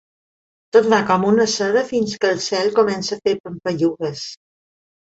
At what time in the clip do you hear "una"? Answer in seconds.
1.33-1.45